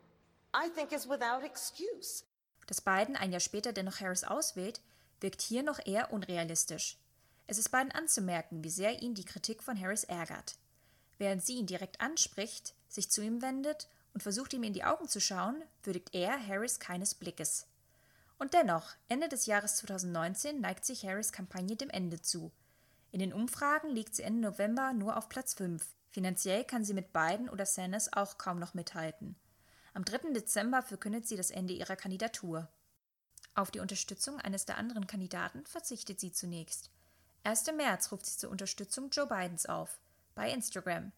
I 0.55 0.69
think 0.69 0.93
is 0.93 1.07
without 1.07 1.45
excuse. 1.45 2.25
Dass 2.67 2.81
Biden 2.81 3.17
ein 3.17 3.31
Jahr 3.31 3.41
später 3.41 3.73
dennoch 3.73 4.01
Harris 4.01 4.25
auswählt, 4.25 4.81
wirkt 5.21 5.43
hier 5.43 5.63
noch 5.63 5.79
eher 5.85 6.13
unrealistisch. 6.13 6.97
Es 7.47 7.59
ist 7.59 7.71
Biden 7.71 7.93
anzumerken, 7.93 8.65
wie 8.65 8.71
sehr 8.71 9.03
ihn 9.03 9.15
die 9.15 9.27
Kritik 9.27 9.63
von 9.63 9.79
Harris 9.79 10.05
ärgert. 10.05 10.55
Während 11.19 11.45
sie 11.45 11.57
ihn 11.57 11.67
direkt 11.67 12.01
anspricht, 12.01 12.75
sich 12.89 13.11
zu 13.11 13.21
ihm 13.21 13.43
wendet 13.43 13.89
und 14.15 14.23
versucht 14.23 14.55
ihm 14.55 14.63
in 14.63 14.73
die 14.73 14.85
Augen 14.85 15.09
zu 15.09 15.21
schauen, 15.21 15.63
würdigt 15.83 16.15
er 16.15 16.47
Harris 16.47 16.81
keines 16.81 17.15
Blickes. 17.15 17.67
Und 18.45 18.53
dennoch, 18.53 18.93
Ende 19.09 19.31
des 19.31 19.47
Jahres 19.47 19.77
2019 19.77 20.61
neigt 20.61 20.85
sich 20.85 21.07
Harris 21.07 21.33
Kampagne 21.33 21.77
dem 21.77 21.89
Ende 21.89 22.21
zu. 22.21 22.53
In 23.11 23.21
den 23.21 23.33
Umfragen 23.33 23.89
liegt 23.89 24.15
sie 24.15 24.23
Ende 24.23 24.43
November 24.43 24.93
nur 24.93 25.17
auf 25.17 25.31
Platz 25.31 25.55
5. 25.55 25.83
Finanziell 26.11 26.63
kann 26.63 26.85
sie 26.85 26.93
mit 26.93 27.15
Biden 27.15 27.49
oder 27.49 27.65
Sanders 27.65 28.13
auch 28.13 28.37
kaum 28.37 28.59
noch 28.59 28.75
mithalten. 28.75 29.35
Am 29.95 30.05
3. 30.05 30.35
Dezember 30.35 30.83
verkündet 30.83 31.27
sie 31.27 31.39
das 31.39 31.51
Ende 31.51 31.73
ihrer 31.73 31.97
Kandidatur. 31.97 32.69
Auf 33.55 33.71
die 33.71 33.81
Unterstützung 33.81 34.39
eines 34.43 34.67
der 34.67 34.77
anderen 34.77 35.07
Kandidaten 35.07 35.65
verzichtet 35.65 36.21
sie 36.21 36.33
zunächst. 36.33 36.91
Erst 37.45 37.67
im 37.69 37.79
März 37.79 38.13
ruft 38.13 38.27
sie 38.27 38.37
zur 38.37 38.51
Unterstützung 38.51 39.09
Joe 39.09 39.27
Bidens 39.27 39.65
auf, 39.65 39.99
bei 40.35 40.51
Instagram. 40.51 41.13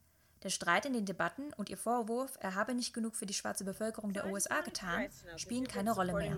Der 0.46 0.50
Streit 0.50 0.86
in 0.86 0.92
den 0.92 1.04
Debatten 1.04 1.52
und 1.56 1.70
ihr 1.70 1.76
Vorwurf, 1.76 2.38
er 2.38 2.54
habe 2.54 2.72
nicht 2.72 2.94
genug 2.94 3.16
für 3.16 3.26
die 3.26 3.34
schwarze 3.34 3.64
Bevölkerung 3.64 4.12
der 4.12 4.30
USA 4.30 4.60
getan, 4.60 5.08
spielen 5.34 5.66
keine 5.66 5.90
Rolle 5.90 6.12
mehr. 6.12 6.36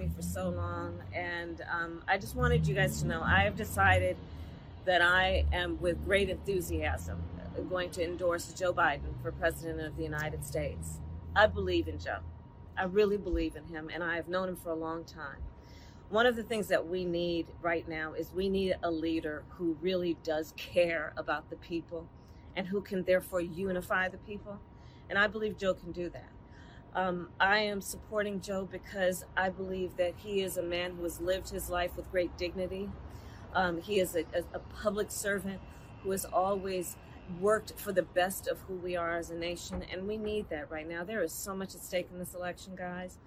that 4.87 5.03
I 5.03 5.45
am 5.53 5.79
with 5.83 5.97
great 6.07 6.31
enthusiasm 6.31 7.19
going 7.69 7.91
to 7.91 8.01
endorse 8.01 8.55
Joe 8.55 8.73
Biden 8.73 9.13
for 9.21 9.31
President 9.31 9.87
of 9.87 9.95
the 9.99 10.05
United 10.05 10.43
States. 10.43 11.01
I 11.37 11.47
believe 11.47 11.87
in 11.87 11.99
Joe. 11.99 12.23
I 12.79 12.85
really 12.85 13.19
believe 13.19 13.57
in 13.57 13.65
him, 13.67 13.91
and 13.95 14.03
I 14.03 14.17
have 14.17 14.27
known 14.27 14.49
him 14.49 14.57
for 14.57 14.71
a 14.71 14.75
long 14.75 15.05
time. 15.05 15.43
One 16.09 16.25
of 16.25 16.35
the 16.35 16.43
things 16.43 16.69
that 16.69 16.89
we 16.89 17.05
need 17.05 17.49
right 17.61 17.87
now 17.87 18.15
is 18.15 18.33
we 18.33 18.49
need 18.49 18.75
a 18.83 18.91
leader 18.91 19.43
who 19.59 19.77
really 19.83 20.17
does 20.25 20.55
care 20.57 21.13
about 21.19 21.51
the 21.51 21.57
people 21.57 22.07
and 22.59 22.67
who 22.67 22.81
can 22.81 23.05
therefore 23.05 23.41
unify 23.41 24.09
the 24.09 24.19
people. 24.19 24.59
And 25.09 25.17
I 25.17 25.29
believe 25.29 25.57
Joe 25.57 25.75
can 25.75 25.93
do 25.93 26.11
that. 26.11 26.29
Um, 26.93 27.29
I 27.39 27.59
am 27.61 27.81
supporting 27.81 28.41
Joe 28.41 28.69
because 28.71 29.25
I 29.37 29.49
believe 29.49 29.97
that 29.97 30.15
he 30.17 30.43
is 30.43 30.57
a 30.57 30.63
man 30.63 30.97
who 30.97 31.05
has 31.05 31.21
lived 31.21 31.51
his 31.51 31.71
life 31.71 31.97
with 31.97 32.11
great 32.11 32.37
dignity. 32.37 32.91
Um, 33.55 33.81
he 33.81 34.01
is 34.01 34.17
a, 34.17 34.25
a, 34.35 34.43
a 34.55 34.59
public 34.59 35.13
servant 35.13 35.61
who 36.03 36.11
has 36.11 36.25
always 36.25 36.97
worked 37.41 37.79
for 37.79 37.93
the 37.93 38.03
best 38.03 38.49
of 38.49 38.59
who 38.63 38.75
we 38.75 38.97
are 38.97 39.17
as 39.17 39.31
a 39.31 39.37
nation, 39.37 39.85
and 39.93 40.09
we 40.09 40.17
need 40.17 40.49
that 40.51 40.69
right 40.69 40.89
now. 40.89 41.05
There 41.05 41.23
is 41.23 41.33
so 41.33 41.55
much 41.55 41.77
at 41.77 41.83
stake 41.83 42.09
in 42.13 42.19
this 42.19 42.35
election, 42.35 42.75
guys. 42.75 43.19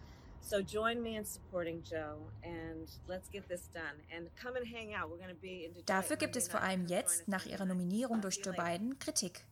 So 0.41 0.61
join 0.61 1.01
me 1.01 1.17
in 1.17 1.25
supporting 1.25 1.81
Joe 1.83 2.17
and 2.43 2.89
let's 3.07 3.29
get 3.29 3.47
this 3.47 3.69
done 3.73 3.95
and 4.13 4.29
come 4.35 4.57
and 4.57 4.65
hang 4.65 4.93
out. 4.93 5.09
We're 5.09 5.17
going 5.17 5.33
to 5.33 5.41
be 5.41 5.65
in 5.65 5.73
Detroit. 5.73 5.89
Dafür 5.89 6.17
gibt 6.17 6.35
es 6.35 6.49
vor 6.49 6.61
allem 6.61 6.87
jetzt, 6.87 7.27
nach 7.27 7.45
ihrer 7.45 7.65
Nominierung 7.65 8.21
durch 8.21 8.41
Joe 8.43 8.53
Biden, 8.53 8.99
Kritik. 8.99 9.45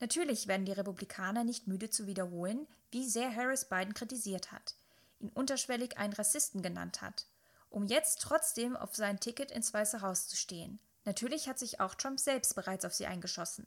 Natürlich 0.00 0.46
werden 0.46 0.66
die 0.66 0.72
Republikaner 0.72 1.44
nicht 1.44 1.66
müde 1.66 1.90
zu 1.90 2.06
wiederholen, 2.06 2.66
wie 2.90 3.08
sehr 3.08 3.34
Harris 3.34 3.64
Biden 3.64 3.94
kritisiert 3.94 4.52
hat, 4.52 4.74
ihn 5.18 5.30
unterschwellig 5.30 5.98
einen 5.98 6.12
Rassisten 6.12 6.62
genannt 6.62 7.00
hat, 7.02 7.26
um 7.70 7.86
jetzt 7.86 8.20
trotzdem 8.20 8.76
auf 8.76 8.94
sein 8.94 9.18
Ticket 9.18 9.50
ins 9.50 9.72
Weiße 9.72 10.02
Haus 10.02 10.28
zu 10.28 10.36
stehen. 10.36 10.78
Natürlich 11.04 11.48
hat 11.48 11.58
sich 11.58 11.80
auch 11.80 11.94
Trump 11.94 12.20
selbst 12.20 12.54
bereits 12.54 12.84
auf 12.84 12.94
sie 12.94 13.06
eingeschossen, 13.06 13.66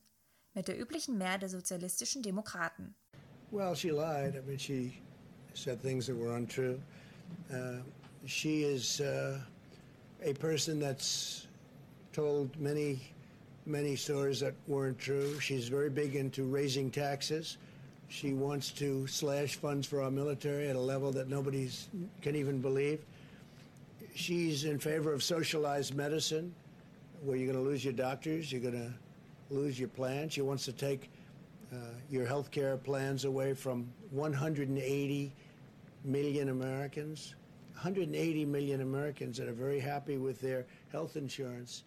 mit 0.54 0.68
der 0.68 0.80
üblichen 0.80 1.18
Mehr 1.18 1.38
der 1.38 1.50
sozialistischen 1.50 2.24
Demokraten. 2.24 2.96
Well, 3.52 3.76
she 3.76 3.90
lied. 3.90 4.36
I 4.36 4.42
mean, 4.46 4.60
she 4.60 5.02
said 5.58 5.82
things 5.82 6.06
that 6.06 6.16
were 6.16 6.36
untrue. 6.36 6.80
Uh, 7.52 7.78
she 8.26 8.62
is 8.62 9.02
uh, 9.02 9.40
a 10.24 10.34
person 10.34 10.80
that's 10.80 11.48
told 12.14 12.56
many, 12.60 13.00
many 13.66 13.96
stories 13.96 14.40
that 14.40 14.54
weren't 14.68 15.00
true. 15.00 15.40
She's 15.40 15.68
very 15.68 15.90
big 15.90 16.16
into 16.16 16.44
raising 16.44 16.92
taxes. 16.92 17.58
She 18.08 18.34
wants 18.34 18.70
to 18.74 19.08
slash 19.08 19.56
funds 19.56 19.88
for 19.88 20.04
our 20.04 20.12
military 20.12 20.70
at 20.70 20.76
a 20.76 20.80
level 20.80 21.12
that 21.14 21.28
nobody 21.28 21.70
can 22.22 22.36
even 22.36 22.62
believe. 22.62 23.04
She's 24.14 24.64
in 24.64 24.78
favor 24.78 25.12
of 25.12 25.24
socialized 25.24 25.96
medicine, 25.96 26.54
where 27.24 27.36
you're 27.36 27.52
going 27.52 27.64
to 27.64 27.70
lose 27.70 27.84
your 27.84 27.94
doctors, 27.94 28.52
you're 28.52 28.62
going 28.62 28.74
to 28.74 28.94
lose 29.54 29.80
your 29.80 29.90
plans. 29.90 30.34
She 30.34 30.42
wants 30.42 30.66
to 30.66 30.72
take 30.72 31.10
uh, 31.74 31.78
your 32.12 32.28
health 32.28 32.52
care 32.52 32.78
plans 32.78 33.26
away 33.26 33.54
from 33.54 33.88
180 34.12 35.34
million 36.08 36.50
Americans, 36.50 37.36
180 37.76 38.46
million 38.46 38.82
Americans 38.82 39.38
that 39.38 39.48
are 39.48 39.54
very 39.54 39.80
happy 39.80 40.18
with 40.18 40.40
their 40.40 40.66
health 40.92 41.16
insurance. 41.16 41.84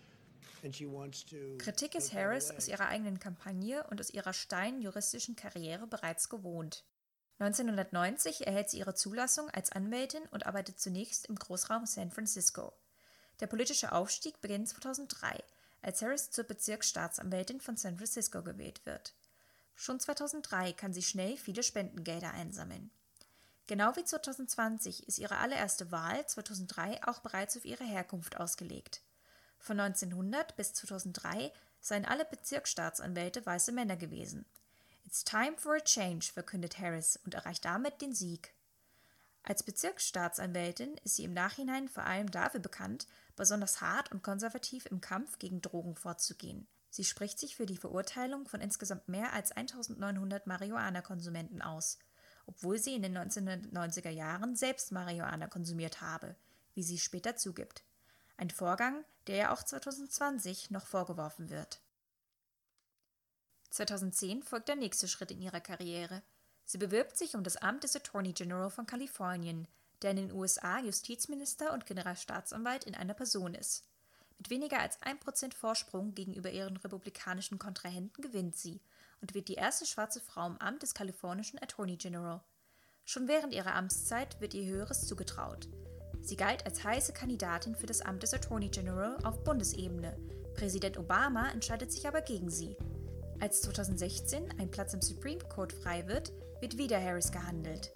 Kritik 1.59 1.95
ist 1.95 2.13
Harris 2.13 2.51
aus 2.51 2.69
ihrer 2.69 2.89
eigenen 2.89 3.19
Kampagne 3.19 3.83
und 3.91 3.99
aus 3.99 4.11
ihrer 4.11 4.35
steilen 4.35 4.83
juristischen 4.83 5.35
Karriere 5.35 5.87
bereits 5.87 6.29
gewohnt. 6.29 6.85
1990 7.39 8.47
erhält 8.47 8.69
sie 8.69 8.79
ihre 8.79 8.95
Zulassung 8.95 9.49
als 9.51 9.73
Anwältin 9.73 10.23
und 10.31 10.45
arbeitet 10.45 10.79
zunächst 10.79 11.27
im 11.27 11.37
Großraum 11.37 11.87
San 11.87 12.11
Francisco. 12.11 12.75
Der 13.41 13.47
politische 13.47 13.93
Aufstieg 13.93 14.43
beginnt 14.43 14.69
2003, 14.69 15.43
als 15.81 16.03
Harris 16.03 16.31
zur 16.31 16.45
Bezirksstaatsanwältin 16.45 17.61
von 17.61 17.79
San 17.79 17.97
Francisco 17.97 18.43
gewählt 18.43 18.85
wird. 18.85 19.15
Schon 19.75 19.99
2003 19.99 20.75
kann 20.75 20.93
sie 20.93 21.03
schnell 21.03 21.39
viele 21.39 21.63
Spendengelder 21.63 22.33
einsammeln. 22.35 22.91
Genau 23.71 23.95
wie 23.95 24.03
2020 24.03 25.07
ist 25.07 25.21
ihre 25.21 25.37
allererste 25.37 25.93
Wahl 25.93 26.27
2003 26.27 27.07
auch 27.07 27.21
bereits 27.21 27.57
auf 27.57 27.65
ihre 27.65 27.85
Herkunft 27.85 28.41
ausgelegt. 28.41 29.01
Von 29.61 29.79
1900 29.79 30.57
bis 30.57 30.73
2003 30.73 31.53
seien 31.79 32.05
alle 32.05 32.25
Bezirksstaatsanwälte 32.25 33.47
weiße 33.47 33.71
Männer 33.71 33.97
gewesen. 33.97 34.45
It's 35.07 35.23
time 35.23 35.57
for 35.57 35.77
a 35.77 35.81
change, 35.81 36.33
verkündet 36.33 36.81
Harris 36.81 37.21
und 37.25 37.35
erreicht 37.35 37.65
damit 37.65 38.01
den 38.01 38.13
Sieg. 38.13 38.53
Als 39.45 39.63
Bezirksstaatsanwältin 39.63 40.97
ist 41.05 41.15
sie 41.15 41.25
im 41.25 41.33
Nachhinein 41.33 41.89
vor 41.89 42.03
allem 42.03 42.29
dafür 42.33 42.59
bekannt, 42.59 43.07
besonders 43.37 43.81
hart 43.81 44.11
und 44.11 44.25
konservativ 44.25 44.87
im 44.87 45.01
Kampf 45.01 45.39
gegen 45.39 45.63
Drogen 45.63 45.95
vorzugehen. 45.95 46.67
Sie 46.91 47.05
spricht 47.05 47.39
sich 47.39 47.55
für 47.55 47.67
die 47.67 47.77
Verurteilung 47.77 48.49
von 48.49 48.61
insgesamt 48.61 49.09
mehr 49.09 49.33
als 49.33 49.53
1900 49.53 50.49
Marihuana-Konsumenten 50.49 51.63
aus– 51.63 51.99
obwohl 52.51 52.79
sie 52.79 52.95
in 52.95 53.03
den 53.03 53.17
1990er 53.17 54.11
Jahren 54.11 54.57
selbst 54.57 54.91
Marihuana 54.91 55.47
konsumiert 55.47 56.01
habe, 56.01 56.35
wie 56.75 56.83
sie 56.83 56.99
später 56.99 57.37
zugibt. 57.37 57.85
Ein 58.37 58.51
Vorgang, 58.51 59.05
der 59.27 59.37
ihr 59.37 59.53
auch 59.53 59.63
2020 59.63 60.71
noch 60.71 60.87
vorgeworfen 60.87 61.49
wird. 61.51 61.81
2010 63.71 64.43
folgt 64.43 64.69
der 64.69 64.77
nächste 64.77 65.07
Schritt 65.07 65.31
in 65.31 65.41
ihrer 65.41 65.61
Karriere. 65.61 66.23
Sie 66.65 66.79
bewirbt 66.79 67.17
sich 67.17 67.37
um 67.37 67.45
das 67.45 67.57
Amt 67.57 67.85
des 67.85 67.95
Attorney 67.95 68.33
General 68.33 68.71
von 68.71 68.87
Kalifornien, 68.87 69.69
der 70.03 70.11
in 70.11 70.17
den 70.17 70.33
USA 70.33 70.81
Justizminister 70.81 71.73
und 71.73 71.87
Generalstaatsanwalt 71.87 72.85
in 72.85 72.97
einer 72.97 73.15
Person 73.15 73.55
ist. 73.55 73.85
Mit 74.39 74.51
weniger 74.51 74.81
als 74.81 75.01
1% 75.03 75.55
Vorsprung 75.55 76.15
gegenüber 76.15 76.51
ihren 76.51 76.79
republikanischen 76.79 77.59
Kontrahenten 77.59 78.23
gewinnt 78.23 78.57
sie 78.57 78.81
und 79.21 79.35
wird 79.35 79.49
die 79.49 79.55
erste 79.55 79.87
schwarze 79.87 80.21
Frau 80.21 80.47
im 80.47 80.59
Amt 80.59 80.83
des 80.83 80.95
kalifornischen 80.95 81.63
Attorney 81.63 81.97
General. 81.97 82.43
Schon 83.05 83.29
während 83.29 83.55
ihrer 83.55 83.75
Amtszeit 83.75 84.41
wird 84.41 84.55
ihr 84.55 84.67
Höheres 84.67 85.07
zugetraut. 85.07 85.69
Sie 86.23 86.37
galt 86.37 86.65
als 86.67 86.85
heiße 86.85 87.13
Kandidatin 87.13 87.75
für 87.75 87.87
das 87.87 88.03
Amt 88.03 88.23
des 88.23 88.35
Attorney 88.35 88.69
General 88.69 89.17
auf 89.25 89.43
Bundesebene. 89.43 90.17
Präsident 90.55 90.99
Obama 90.99 91.51
entscheidet 91.51 91.93
sich 91.93 92.07
aber 92.07 92.21
gegen 92.21 92.51
sie. 92.51 92.77
Als 93.41 93.63
2016 93.63 94.59
ein 94.59 94.71
Platz 94.71 94.93
im 94.93 95.01
Supreme 95.01 95.43
Court 95.49 95.73
frei 95.73 96.07
wird, 96.07 96.33
wird 96.61 96.77
wieder 96.77 97.03
Harris 97.03 97.33
gehandelt. 97.33 97.93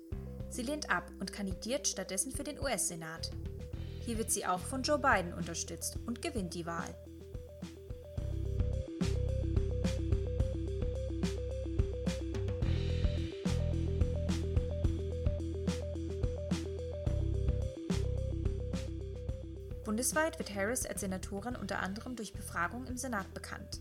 Sie 0.48 0.62
lehnt 0.62 0.88
ab 0.90 1.10
und 1.20 1.32
kandidiert 1.32 1.86
stattdessen 1.86 2.32
für 2.32 2.44
den 2.44 2.58
US-Senat. 2.58 3.30
Hier 4.00 4.18
wird 4.18 4.30
sie 4.30 4.46
auch 4.46 4.60
von 4.60 4.82
Joe 4.82 4.98
Biden 4.98 5.34
unterstützt 5.34 5.98
und 6.06 6.22
gewinnt 6.22 6.54
die 6.54 6.66
Wahl. 6.66 6.94
Bundesweit 20.04 20.38
wird 20.38 20.54
Harris 20.54 20.84
als 20.84 21.00
Senatorin 21.00 21.56
unter 21.56 21.78
anderem 21.78 22.14
durch 22.14 22.34
Befragung 22.34 22.86
im 22.88 22.98
Senat 22.98 23.32
bekannt. 23.32 23.80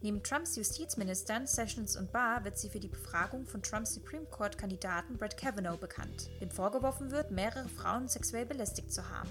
Neben 0.00 0.20
Trumps 0.20 0.56
Justizministern 0.56 1.46
Sessions 1.46 1.96
und 1.96 2.10
Barr 2.10 2.42
wird 2.42 2.58
sie 2.58 2.68
für 2.68 2.80
die 2.80 2.88
Befragung 2.88 3.46
von 3.46 3.62
Trumps 3.62 3.94
Supreme 3.94 4.26
Court-Kandidaten 4.26 5.18
Brett 5.18 5.36
Kavanaugh 5.36 5.78
bekannt, 5.78 6.30
dem 6.40 6.50
vorgeworfen 6.50 7.12
wird, 7.12 7.30
mehrere 7.30 7.68
Frauen 7.68 8.08
sexuell 8.08 8.44
belästigt 8.44 8.92
zu 8.92 9.08
haben. 9.08 9.30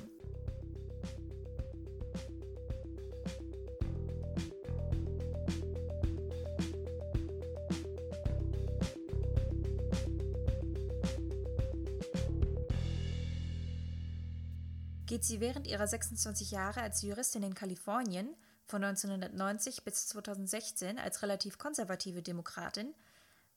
Sie 15.31 15.39
während 15.39 15.65
ihrer 15.65 15.87
26 15.87 16.51
Jahre 16.51 16.81
als 16.81 17.01
Juristin 17.01 17.43
in 17.43 17.55
Kalifornien 17.55 18.35
von 18.65 18.83
1990 18.83 19.83
bis 19.83 20.07
2016 20.09 20.99
als 20.99 21.21
relativ 21.21 21.57
konservative 21.57 22.21
Demokratin, 22.21 22.93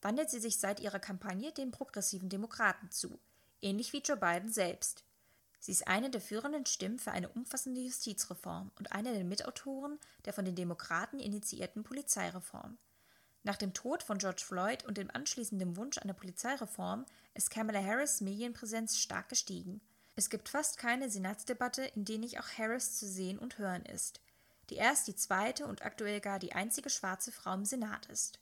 wandelt 0.00 0.30
sie 0.30 0.38
sich 0.38 0.58
seit 0.58 0.78
ihrer 0.78 1.00
Kampagne 1.00 1.50
den 1.50 1.72
progressiven 1.72 2.28
Demokraten 2.28 2.92
zu, 2.92 3.18
ähnlich 3.60 3.92
wie 3.92 4.02
Joe 4.02 4.16
Biden 4.16 4.52
selbst. 4.52 5.04
Sie 5.58 5.72
ist 5.72 5.88
eine 5.88 6.10
der 6.10 6.20
führenden 6.20 6.64
Stimmen 6.64 7.00
für 7.00 7.10
eine 7.10 7.28
umfassende 7.28 7.80
Justizreform 7.80 8.70
und 8.78 8.92
eine 8.92 9.12
der 9.12 9.24
Mitautoren 9.24 9.98
der 10.26 10.32
von 10.32 10.44
den 10.44 10.54
Demokraten 10.54 11.18
initiierten 11.18 11.82
Polizeireform. 11.82 12.78
Nach 13.42 13.56
dem 13.56 13.74
Tod 13.74 14.04
von 14.04 14.18
George 14.18 14.42
Floyd 14.46 14.84
und 14.84 14.96
dem 14.96 15.10
anschließenden 15.10 15.76
Wunsch 15.76 15.98
einer 15.98 16.14
Polizeireform 16.14 17.04
ist 17.34 17.50
Kamala 17.50 17.82
Harris 17.82 18.20
Medienpräsenz 18.20 18.96
stark 18.98 19.28
gestiegen– 19.28 19.80
es 20.16 20.30
gibt 20.30 20.48
fast 20.48 20.78
keine 20.78 21.10
Senatsdebatte, 21.10 21.84
in 21.84 22.04
der 22.04 22.18
nicht 22.18 22.38
auch 22.38 22.48
Harris 22.56 22.96
zu 22.96 23.06
sehen 23.06 23.38
und 23.38 23.58
hören 23.58 23.84
ist, 23.84 24.20
die 24.70 24.76
erst 24.76 25.08
die 25.08 25.16
zweite 25.16 25.66
und 25.66 25.84
aktuell 25.84 26.20
gar 26.20 26.38
die 26.38 26.52
einzige 26.52 26.90
schwarze 26.90 27.32
Frau 27.32 27.54
im 27.54 27.64
Senat 27.64 28.06
ist. 28.06 28.38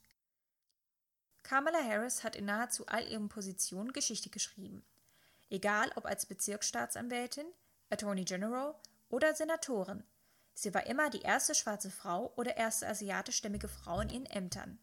Kamala 1.43 1.83
Harris 1.83 2.23
hat 2.23 2.37
in 2.37 2.45
nahezu 2.45 2.87
all 2.87 3.07
ihren 3.09 3.29
Positionen 3.29 3.93
Geschichte 3.93 4.31
geschrieben. 4.31 4.85
Egal 5.51 5.91
ob 5.97 6.07
als 6.07 6.27
Bezirksstaatsanwältin, 6.27 7.47
Attorney 7.91 8.25
General 8.25 8.75
oder 9.09 9.35
Senatorin. 9.35 10.05
Sie 10.55 10.73
war 10.73 10.87
immer 10.87 11.11
die 11.11 11.23
erste 11.23 11.55
schwarze 11.55 11.91
Frau 11.91 12.33
oder 12.37 12.57
erste 12.57 12.87
asiatischstämmige 12.89 13.69
Frau 13.69 14.01
in 14.01 14.11
ihren 14.11 14.27
Ämtern. 14.27 14.79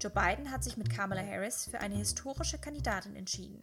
Joe 0.00 0.10
Biden 0.10 0.50
hat 0.50 0.64
sich 0.64 0.76
mit 0.76 0.90
Kamala 0.90 1.24
Harris 1.24 1.66
für 1.66 1.80
eine 1.80 1.96
historische 1.96 2.58
Kandidatin 2.58 3.16
entschieden, 3.16 3.62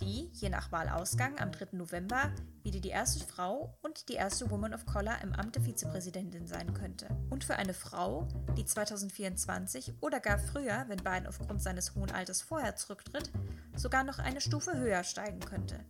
die, 0.00 0.30
je 0.32 0.48
nach 0.48 0.72
Wahlausgang 0.72 1.38
am 1.40 1.52
3. 1.52 1.76
November, 1.76 2.32
wieder 2.62 2.80
die 2.80 2.90
erste 2.90 3.24
Frau 3.24 3.76
und 3.82 4.08
die 4.08 4.14
erste 4.14 4.50
Woman 4.50 4.74
of 4.74 4.86
Color 4.86 5.20
im 5.22 5.32
Amt 5.32 5.56
der 5.56 5.62
Vizepräsidentin 5.62 6.46
sein 6.46 6.74
könnte. 6.74 7.08
Und 7.30 7.44
für 7.44 7.56
eine 7.56 7.74
Frau, 7.74 8.26
die 8.56 8.64
2024 8.64 9.94
oder 10.00 10.20
gar 10.20 10.38
früher, 10.38 10.84
wenn 10.88 10.98
Biden 10.98 11.26
aufgrund 11.26 11.62
seines 11.62 11.94
hohen 11.94 12.10
Alters 12.10 12.42
vorher 12.42 12.76
zurücktritt, 12.76 13.30
sogar 13.76 14.04
noch 14.04 14.18
eine 14.18 14.40
Stufe 14.40 14.76
höher 14.76 15.04
steigen 15.04 15.40
könnte. 15.40 15.80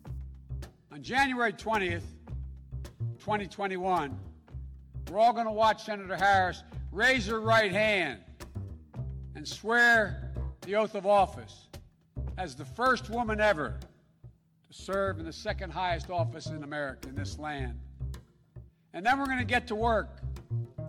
On 0.93 1.03
January 1.03 1.53
20th, 1.53 2.03
2021, 3.19 4.13
we're 5.11 5.19
all 5.19 5.35
to 5.35 5.51
watch 5.51 5.85
Senator 5.85 6.17
Harris 6.17 6.63
raise 6.93 7.27
her 7.27 7.41
right 7.41 7.73
hand 7.73 8.21
and 9.35 9.47
swear 9.47 10.33
the 10.67 10.77
oath 10.77 10.95
of 10.95 11.07
office 11.07 11.69
as 12.39 12.55
the 12.55 12.65
first 12.65 13.11
woman 13.11 13.41
ever 13.41 13.79
serve 14.75 15.21
in 15.21 15.25
the 15.25 15.33
second 15.33 15.71
highest 15.71 16.11
office 16.11 16.47
in 16.47 16.65
America, 16.65 17.09
in 17.09 17.15
this 17.15 17.39
land. 17.39 17.79
And 18.93 19.07
then 19.07 19.19
we're 19.19 19.27
going 19.27 19.39
to 19.39 19.45
get 19.45 19.69
to 19.69 19.75
work 19.77 20.21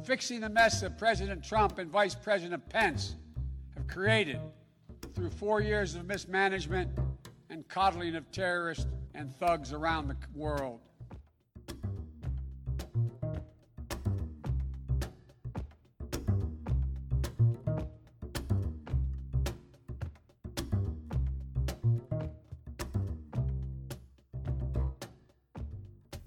fixing 0.04 0.40
the 0.40 0.50
mess 0.50 0.82
that 0.82 0.98
President 0.98 1.44
Trump 1.44 1.78
and 1.78 1.90
Vice 1.90 2.16
President 2.16 2.68
Pence 2.70 3.16
have 3.76 3.88
created 3.88 4.40
through 5.14 5.30
four 5.30 5.62
years 5.62 5.94
of 5.96 6.06
mismanagement 6.08 6.90
and 7.52 7.68
coddling 7.68 8.16
of 8.16 8.30
terrorists 8.32 8.88
and 9.14 9.34
thugs 9.36 9.72
around 9.72 10.08
the 10.08 10.16
world. 10.34 10.80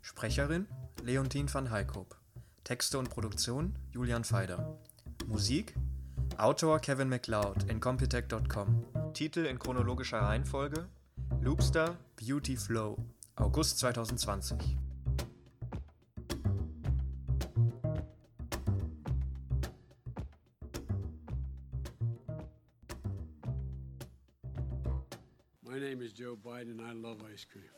Sprecherin 0.08 0.66
Leontine 1.02 1.52
van 1.52 1.70
Heikop. 1.70 2.16
Texte 2.64 2.98
und 2.98 3.10
Produktion 3.10 3.74
Julian 3.92 4.24
Feider. 4.24 4.78
Musik 5.26 5.74
Autor 6.38 6.80
Kevin 6.80 7.10
MacLeod 7.10 7.64
in 7.70 7.78
Computec.com. 7.78 8.86
Titel 9.12 9.44
in 9.44 9.58
chronologischer 9.58 10.22
Reihenfolge 10.22 10.88
Loopster 11.42 11.98
Beauty 12.16 12.56
Flow 12.56 12.96
August 13.36 13.80
2020. 13.80 14.78
My 25.64 25.78
name 25.78 26.00
is 26.00 26.14
Joe 26.14 26.34
Biden. 26.34 26.80
I 26.80 26.94
love 26.94 27.18
ice 27.30 27.44
cream. 27.44 27.68